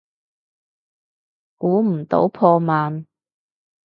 [1.57, 3.05] 估唔到破万